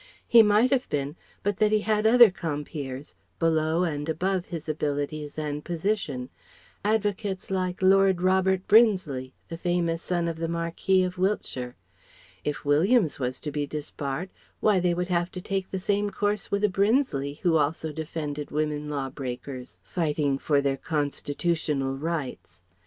He 0.27 0.41
might 0.41 0.71
have 0.71 0.89
been, 0.89 1.15
but 1.43 1.57
that 1.57 1.71
he 1.71 1.81
had 1.81 2.07
other 2.07 2.31
compeers, 2.31 3.13
below 3.37 3.83
and 3.83 4.09
above 4.09 4.47
his 4.47 4.67
abilities 4.67 5.37
and 5.37 5.63
position; 5.63 6.29
advocates 6.83 7.51
like 7.51 7.83
Lord 7.83 8.19
Robert 8.19 8.67
Brinsley, 8.67 9.31
the 9.49 9.59
famous 9.59 10.01
son 10.01 10.27
of 10.27 10.37
the 10.37 10.47
Marquis 10.47 11.03
of 11.03 11.19
Wiltshire. 11.19 11.75
If 12.43 12.65
Williams 12.65 13.19
was 13.19 13.39
to 13.41 13.51
be 13.51 13.67
disbarred, 13.67 14.31
why 14.59 14.79
they 14.79 14.95
would 14.95 15.09
have 15.09 15.29
to 15.33 15.39
take 15.39 15.69
the 15.69 15.77
same 15.77 16.09
course 16.09 16.49
with 16.49 16.63
a 16.63 16.67
Brinsley 16.67 17.35
who 17.43 17.57
also 17.57 17.91
defended 17.91 18.49
women 18.49 18.89
law 18.89 19.11
breakers, 19.11 19.79
fighting 19.83 20.39
for 20.39 20.61
their 20.61 20.77
constitutional 20.77 21.95
rights. 21.95 22.59